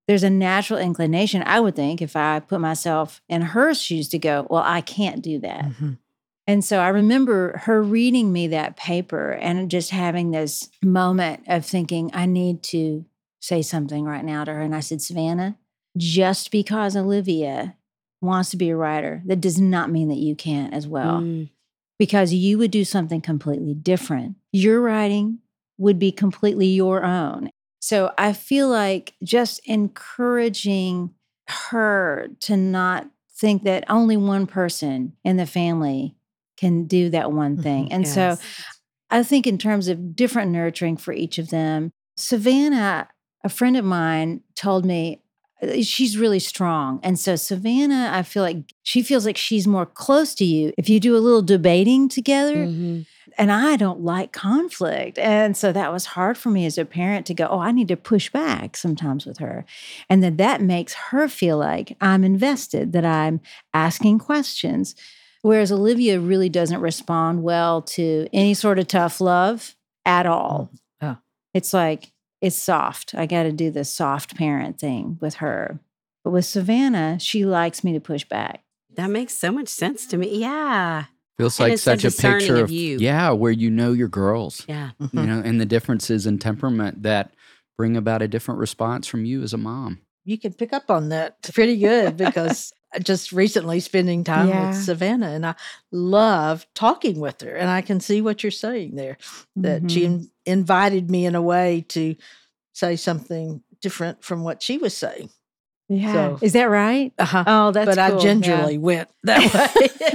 [0.07, 4.19] there's a natural inclination, I would think, if I put myself in her shoes to
[4.19, 5.65] go, well, I can't do that.
[5.65, 5.97] Mhm.
[6.47, 11.63] And so I remember her reading me that paper and just having this moment of
[11.63, 13.05] thinking, I need to
[13.39, 14.61] say something right now to her.
[14.61, 15.57] And I said, Savannah,
[15.97, 17.75] just because Olivia
[18.21, 21.49] wants to be a writer, that does not mean that you can't as well, Mm.
[21.97, 24.35] because you would do something completely different.
[24.51, 25.39] Your writing
[25.77, 27.49] would be completely your own.
[27.81, 31.11] So I feel like just encouraging
[31.47, 36.15] her to not think that only one person in the family
[36.57, 37.85] can do that one thing.
[37.85, 37.93] Mhm.
[37.93, 38.37] And so
[39.09, 43.07] I think in terms of different nurturing for each of them, Savannah,
[43.45, 45.21] a friend of mine told me
[45.81, 46.99] she's really strong.
[47.03, 50.89] And so Savannah, I feel like she feels like she's more close to you if
[50.89, 52.65] you do a little debating together.
[52.65, 53.05] Mhm.
[53.37, 55.17] And I don't like conflict.
[55.17, 57.87] And so that was hard for me as a parent to go, oh, I need
[57.89, 59.65] to push back sometimes with her.
[60.09, 63.39] And then that makes her feel like I'm invested, that I'm
[63.73, 64.95] asking questions.
[65.41, 70.71] Whereas Olivia really doesn't respond well to any sort of tough love at all.
[71.01, 71.17] Oh.
[71.53, 73.13] It's like, it's soft.
[73.15, 75.79] I got to do the soft parent thing with her.
[76.23, 78.63] But with Savannah, she likes me to push back.
[78.95, 80.39] That makes so much sense to me.
[80.39, 81.05] Yeah.
[81.37, 82.97] Feels And like such a picture of of, you.
[82.97, 84.91] yeah, where you know your girls, Yeah.
[84.99, 87.31] you know, and the differences in temperament that
[87.77, 89.99] bring about a different response from you as a mom.
[90.25, 94.69] You can pick up on that pretty good because I just recently spending time Yeah.
[94.69, 95.55] with Savannah and I
[95.91, 97.55] love talking with her.
[97.55, 99.17] And I can see what you're saying there
[99.57, 100.05] that she Mhm.
[100.05, 102.15] in- invited me in a way to
[102.73, 105.29] say something different from what she was saying.
[105.87, 106.13] Yeah.
[106.13, 107.13] So- Is that right?
[107.19, 107.43] Uh-huh.
[107.47, 108.17] Oh, that's but I cool.
[108.17, 108.23] Yeah.
[108.23, 110.09] gingerly went that way.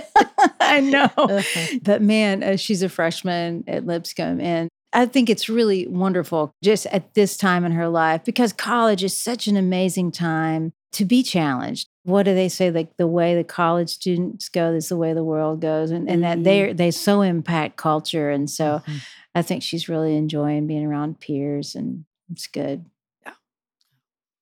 [0.60, 1.10] I know.
[1.16, 1.78] Uh-huh.
[1.82, 4.40] But man, uh, she's a freshman at Lipscomb.
[4.40, 9.02] And I think it's really wonderful just at this time in her life because college
[9.02, 11.88] is such an amazing time to be challenged.
[12.04, 12.70] What do they say?
[12.70, 15.90] Like the way the college students go is the way the world goes.
[15.90, 18.30] And, and that they they so impact culture.
[18.30, 19.00] And so Mhm.
[19.34, 22.84] I think she's really enjoying being around peers and it's good.
[23.26, 23.32] Yeah.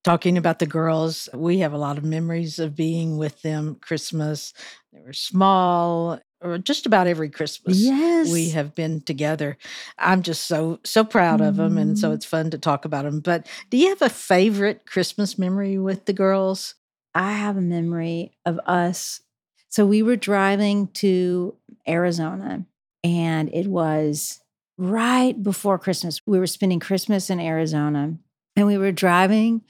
[0.05, 4.53] Talking about the girls, we have a lot of memories of being with them Christmas.
[4.93, 7.79] They were small, or just about every Christmas.
[7.81, 8.29] Yes.
[8.33, 9.57] We have been together.
[9.99, 12.15] I'm just so so proud of them and so Mhm.
[12.15, 13.21] it's fun to talk about them.
[13.21, 16.75] But do you have a favorite Christmas memory with the girls?
[17.15, 19.21] I have a memory of us.
[19.69, 21.55] So we were driving to
[21.89, 22.65] Arizona
[23.05, 24.41] and it was
[24.79, 26.21] right before Christmas.
[26.27, 28.15] We were spending Christmas in Arizona
[28.57, 29.63] and we were driving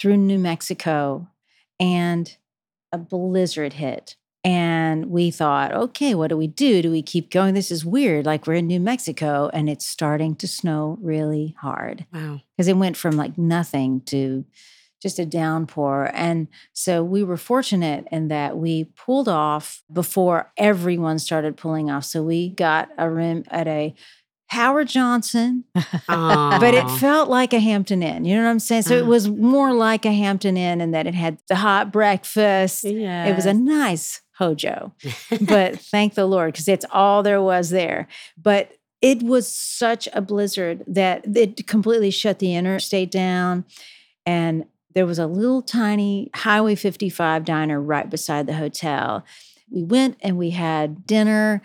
[0.00, 1.28] through New Mexico
[1.78, 2.34] and
[2.92, 4.16] a blizzard hit.
[4.44, 6.82] And we thought, okay, what do we do?
[6.82, 7.54] Do we keep going?
[7.54, 8.26] This is weird.
[8.26, 12.40] Like we're in New Mexico and it's starting to snow really hard Wow.
[12.56, 14.44] because it went from like nothing to
[15.02, 16.10] just a downpour.
[16.14, 22.04] And so we were fortunate in that we pulled off before everyone started pulling off.
[22.04, 23.94] So we got a room at a
[24.48, 25.64] Howard Johnson,
[26.08, 28.24] but it felt like a Hampton Inn.
[28.26, 28.82] You know what I'm saying?
[28.82, 29.06] So it Uh.
[29.06, 32.84] was more like a Hampton Inn in that it had the hot breakfast.
[32.84, 33.26] yeah.
[33.26, 34.92] It was a nice hojo
[35.42, 38.08] but thank the Lord because it's all there was there.
[38.40, 43.64] But it was such a blizzard that it completely shut the interstate down.
[44.26, 49.24] And there was a little tiny Highway 55 diner right beside the hotel.
[49.70, 51.62] We went and we had dinner.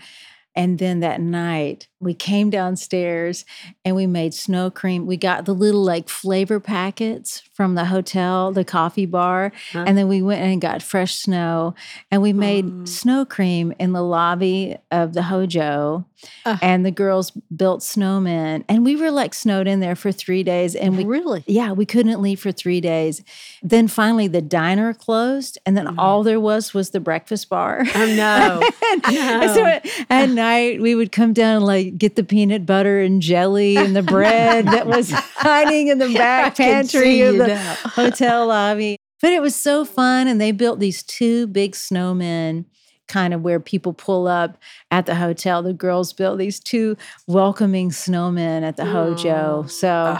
[0.55, 3.43] And then that night, we came downstairs
[3.83, 5.05] and we made snow cream.
[5.07, 9.51] We got the little like flavor packets from the hotel, the coffee bar.
[9.71, 9.86] Huh?
[9.88, 11.73] And then we went and got fresh snow
[12.12, 12.86] and we made Oh.
[12.86, 16.05] snow cream in the lobby of the Hojo.
[16.47, 16.57] Ah.
[16.63, 18.63] and the girls built snowmen.
[18.67, 20.74] And we were like snowed in there for three days.
[20.74, 21.43] And we really?
[21.45, 23.24] yeah, we couldn't leave for three days.
[23.61, 25.93] Then finally the diner closed, and then Mhm.
[25.99, 27.84] all there was was the breakfast bar.
[27.93, 28.67] Oh, no.
[28.93, 32.99] and, and so at, night we would come down and like get the peanut butter
[32.99, 38.47] and jelly and the bread that was hiding in the back pantry of the hotel
[38.47, 38.97] lobby.
[39.21, 40.27] But it was so fun.
[40.27, 42.65] And they built these two big snowmen,
[43.07, 44.57] kind of where people pull up
[44.91, 45.63] at the hotel.
[45.63, 49.65] The girls built these two welcoming snowmen at the Hojo.
[49.67, 50.17] So,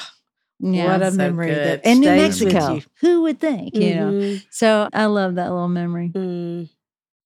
[0.60, 0.86] yeah.
[0.92, 1.82] what a so memory good.
[1.84, 2.82] that in New Mexico.
[3.02, 4.12] Who would think, you know?
[4.12, 4.46] Mhm.
[4.50, 6.12] So I love that little memory.
[6.16, 6.70] Mm.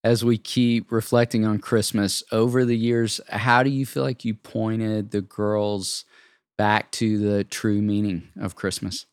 [0.03, 4.33] As we keep reflecting on Christmas over the years, how do you feel like you
[4.33, 6.05] pointed the girls
[6.57, 9.05] back to the true meaning of Christmas?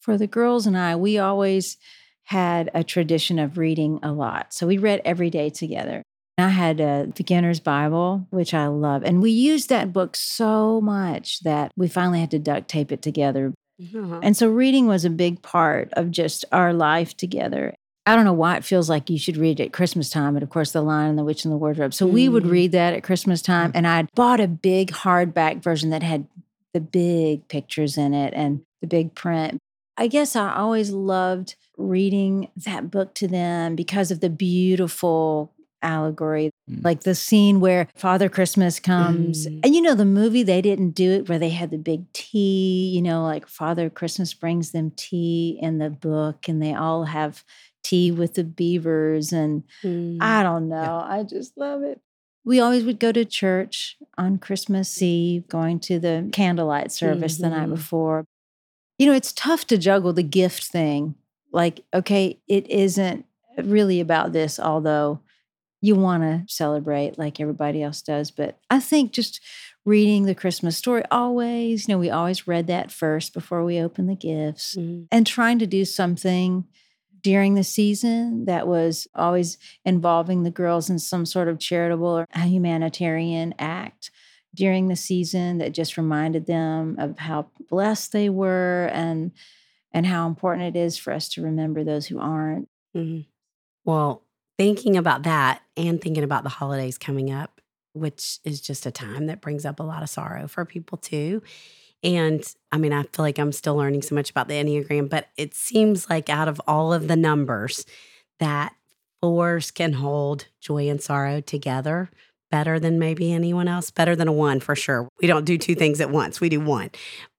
[0.00, 1.76] For the girls and I, we always
[2.24, 4.54] had a tradition of reading a lot.
[4.54, 6.02] So we read every day together.
[6.38, 9.02] I had a beginner's Bible, which I love.
[9.02, 13.02] And we used that book so much that we finally had to duct tape it
[13.02, 13.52] together.
[13.80, 14.20] Uh-huh.
[14.22, 17.74] And so reading was a big part of just our life together.
[18.04, 20.42] I don't know why it feels like you should read it at Christmas time, but
[20.42, 21.94] of course, The Lion and the Witch and the Wardrobe.
[21.94, 22.50] So we would Mm.
[22.50, 23.70] read that at Christmas time.
[23.74, 26.26] And I'd bought a big hardback version that had
[26.74, 29.58] the big pictures in it and the big print.
[29.96, 36.50] I guess I always loved reading that book to them because of the beautiful allegory,
[36.70, 36.84] Mm.
[36.84, 39.46] like the scene where Father Christmas comes.
[39.46, 39.60] Mm.
[39.64, 42.90] And you know, the movie, they didn't do it where they had the big tea,
[42.94, 47.44] you know, like Father Christmas brings them tea in the book and they all have
[47.92, 49.32] tea with the beavers.
[49.32, 50.16] And Mm.
[50.20, 51.04] I don't know.
[51.06, 52.00] I just love it.
[52.44, 57.50] We always would go to church on Christmas Eve, going to the candlelight service the
[57.50, 57.74] night Mhm.
[57.76, 58.24] before.
[58.98, 61.14] You know, it's tough to juggle the gift thing.
[61.52, 63.26] Like, okay, it isn't
[63.62, 65.20] really about this, although
[65.82, 68.30] you want to celebrate like everybody else does.
[68.30, 69.40] But I think just
[69.84, 74.06] reading the Christmas story always, you know, we always read that first before we open
[74.06, 75.06] the gifts Mm.
[75.10, 76.64] and trying to do something
[77.22, 82.26] during the season that was always involving the girls in some sort of charitable or
[82.34, 84.10] humanitarian act
[84.54, 89.32] during the season that just reminded them of how blessed they were and
[89.92, 92.68] and how important it is for us to remember those who aren't.
[92.96, 93.26] Mhm.
[93.84, 94.24] Well,
[94.58, 97.60] thinking about that and thinking about the holidays coming up,
[97.94, 101.42] which is just a time that brings up a lot of sorrow for people too.
[102.02, 105.28] And I mean, I feel like I'm still learning so much about the Enneagram, but
[105.36, 107.86] it seems like out of all of the numbers,
[108.38, 108.74] that
[109.20, 112.10] fours can hold joy and sorrow together
[112.50, 115.08] better than maybe anyone else, better than a one for sure.
[115.20, 116.90] We don't do two things at once, we do one.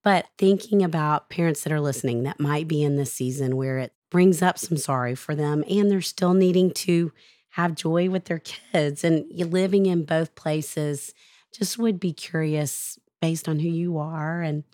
[0.02, 3.92] But thinking about parents that are listening that might be in this season where it
[4.10, 7.12] brings up some sorrow for them and they're still needing to
[7.50, 11.14] have joy with their kids and living in both places,
[11.52, 14.64] just would be curious based on who you are and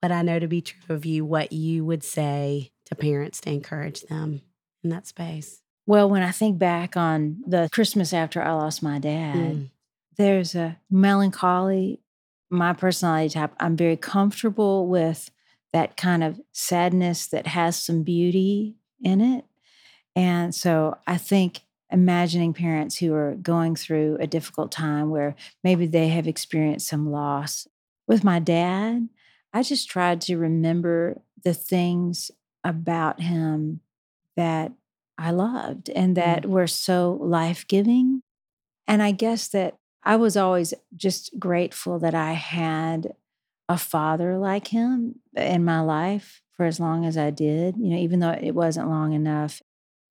[0.00, 3.50] what I know to be true of you, what you would say to parents to
[3.50, 4.40] encourage them
[4.82, 5.60] in that space.
[5.86, 9.70] Well, when I think back on the Christmas after I lost my dad, Mm.
[10.16, 12.00] there's a melancholy.
[12.48, 15.30] My personality type, I'm very comfortable with
[15.74, 19.44] that kind of sadness that has some beauty in it.
[20.16, 21.60] And so I think
[21.92, 27.10] imagining parents who are going through a difficult time where maybe they have experienced some
[27.10, 27.68] loss.
[28.10, 29.08] With my dad,
[29.52, 32.32] I just tried to remember the things
[32.64, 33.82] about him
[34.36, 34.72] that
[35.16, 38.22] I loved and that were so life giving.
[38.88, 43.14] And I guess that I was always just grateful that I had
[43.68, 47.96] a father like him in my life for as long as I did, you know,
[47.96, 49.62] even though it wasn't long enough.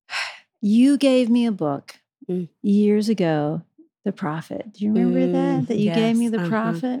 [0.62, 1.96] You gave me a book
[2.30, 2.48] Mm.
[2.62, 3.62] years ago,
[4.04, 4.72] The Prophet.
[4.72, 5.68] Do you remember Mm, that?
[5.68, 6.48] That you gave me The uh-huh.
[6.48, 7.00] Prophet?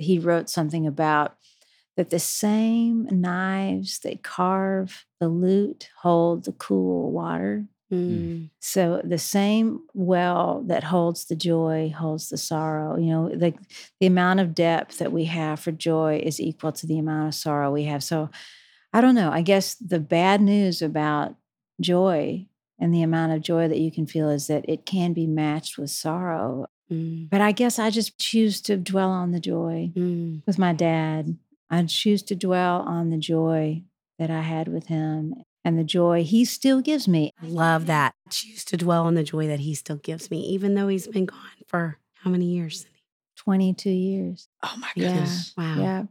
[0.00, 1.36] He wrote something about
[1.96, 7.66] that the same knives that carve the lute hold the cool water.
[7.92, 8.50] Mm.
[8.60, 12.96] So the same well that holds the joy holds the sorrow.
[12.96, 13.52] You know, the
[13.98, 17.34] the amount of depth that we have for joy is equal to the amount of
[17.34, 18.04] sorrow we have.
[18.04, 18.30] So
[18.92, 19.30] I don't know.
[19.30, 21.36] I guess the bad news about
[21.80, 22.46] joy
[22.78, 25.76] and the amount of joy that you can feel is that it can be matched
[25.76, 26.66] with sorrow.
[26.90, 27.30] Mm.
[27.30, 30.42] But I guess I just choose to dwell on the joy Mm.
[30.46, 31.36] with my dad.
[31.70, 33.82] I choose to dwell on the joy
[34.18, 35.34] that I had with him
[35.64, 37.32] and the joy he still gives me.
[37.42, 38.14] Love that.
[38.30, 41.26] Choose to dwell on the joy that he still gives me, even though he's been
[41.26, 42.86] gone for how many years?
[43.36, 44.48] 22 years.
[44.62, 45.12] Oh my Yeah.
[45.12, 45.54] goodness.
[45.56, 45.76] Wow.
[45.78, 46.02] Yeah.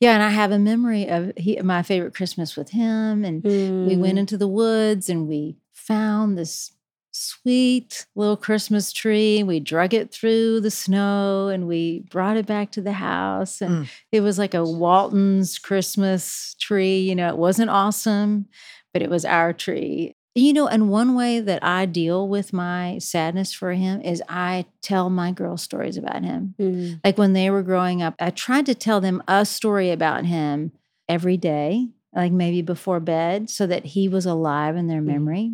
[0.00, 0.14] Yeah.
[0.14, 3.24] And I have a memory of he, my favorite Christmas with him.
[3.24, 4.20] And we went Mm.
[4.20, 6.72] into the woods and we found this
[7.14, 9.42] sweet little Christmas tree.
[9.42, 13.60] We drug it through the snow and we brought it back to the house.
[13.62, 13.88] And Mm.
[14.12, 16.98] it was like a Walton's Christmas tree.
[17.00, 18.46] You know, it wasn't awesome,
[18.92, 20.14] but it was our tree.
[20.36, 24.66] You know, and one way that I deal with my sadness for him is I
[24.82, 26.56] tell my girls stories about him.
[26.60, 27.00] Mm.
[27.04, 30.72] Like when they were growing up, I tried to tell them a story about him
[31.08, 35.04] every day, like maybe before bed, so that he was alive in their Mhm.
[35.06, 35.52] memory.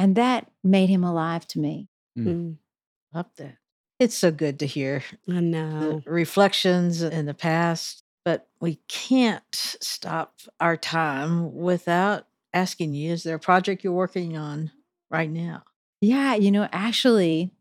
[0.00, 1.88] And that made him alive to me.
[2.18, 2.56] Mm.
[3.12, 3.56] Love that.
[3.98, 6.02] It's so good to hear I the know.
[6.06, 13.36] reflections in the past, but we can't stop our time without asking you is there
[13.36, 14.70] a project you're working on
[15.10, 15.64] right now?
[16.00, 17.52] Yeah, you know, actually,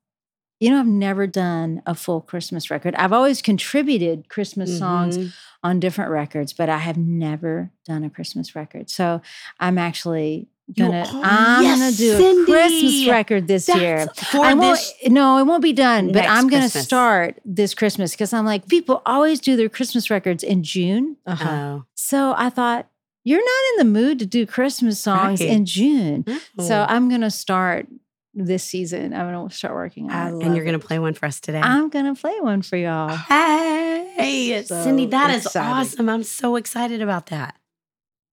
[0.61, 2.95] you know, I've never done a full Christmas record.
[2.95, 5.33] I've always contributed Christmas songs Mhm.
[5.63, 8.89] on different records, but I have never done a Christmas record.
[8.89, 9.21] So
[9.59, 14.07] I'm actually You gonna are- I'm gonna yes, do a Christmas record this year.
[14.31, 14.93] For I won't, this.
[15.09, 16.83] no, it won't be done, but I'm going to Christmas.
[16.85, 21.17] start this Christmas because I'm like, people always do their Christmas records in June.
[21.25, 21.49] Uh-huh.
[21.49, 21.85] Oh.
[21.95, 22.87] So I thought,
[23.23, 25.49] you're not in the mood to do Christmas songs Right.
[25.49, 26.25] in June.
[26.59, 26.85] So Oh.
[26.87, 27.87] I'm going to start
[28.33, 29.13] this season.
[29.13, 30.45] I'm going to start working I on it.
[30.45, 31.59] and you're gonna play one for us today.
[31.61, 33.09] I'm going to play one for y'all.
[33.09, 35.71] Hey, So Cindy, that is exciting.
[35.71, 36.09] awesome.
[36.09, 37.55] I'm so excited about that.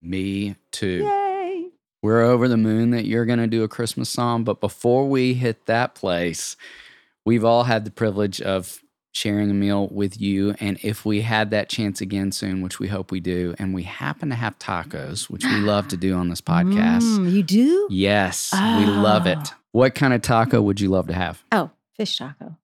[0.02, 1.02] Me too.
[1.04, 1.25] Yay.
[2.06, 4.44] We're over the moon that you're going to do a Christmas song.
[4.44, 6.54] But before we hit that place,
[7.24, 8.80] we've all had the privilege of
[9.10, 10.54] sharing a meal with you.
[10.60, 13.82] And if we had that chance again soon, which we hope we do, and we
[13.82, 17.02] happen to have tacos, which we love to do on this podcast.
[17.02, 17.88] Mm, you do?
[17.90, 19.38] Yes, we love it.
[19.42, 19.54] Oh.
[19.72, 21.42] What kind of taco would you love to have?
[21.50, 22.56] Oh, fish taco.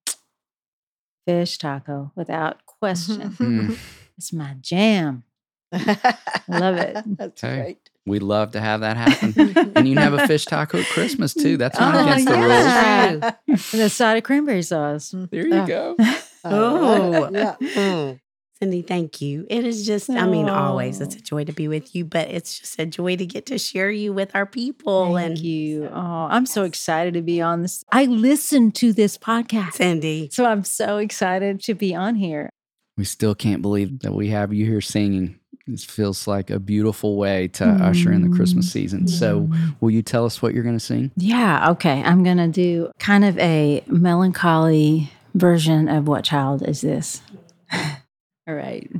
[1.27, 3.31] Fish taco, without question.
[3.31, 3.77] Mm.
[4.17, 5.25] it's my jam.
[6.47, 7.03] Love it.
[7.17, 7.55] That's Hey.
[7.61, 7.89] great.
[8.05, 9.33] We'd love to have that happen.
[9.75, 11.55] and you can have a fish taco at Christmas too.
[11.57, 12.49] That's not Oh, against the rules.
[12.49, 13.31] yeah.
[13.71, 15.13] And a side of cranberry sauce.
[15.31, 15.65] There you Oh.
[15.65, 15.95] go.
[16.45, 17.29] Oh.
[17.31, 17.55] yeah.
[17.61, 18.19] Mm.
[18.59, 19.47] Cindy, thank you.
[19.49, 21.19] It is just, I mean, always it's Oh.
[21.19, 23.89] a joy to be with you, but it's just a joy to get to share
[23.89, 25.15] you with our people.
[25.15, 25.89] Thank and you.
[25.91, 27.85] Oh, I'm so excited to be on this.
[27.93, 29.73] I listen to this podcast.
[29.75, 32.49] Cindy, So I'm so excited to be on here.
[32.97, 35.39] We still can't believe that we have you here singing.
[35.65, 38.71] This feels like a beautiful way to usher in the Christmas mm-hmm.
[38.71, 39.07] season.
[39.07, 39.49] So,
[39.79, 41.11] will you tell us what you're going to sing?
[41.15, 42.03] Yeah, okay.
[42.03, 47.21] I'm going to do kind of a melancholy version of What Child Is This?
[47.71, 48.91] All right.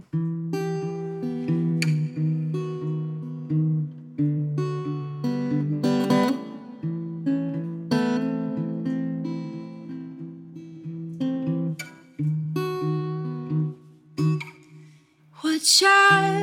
[15.41, 16.42] What child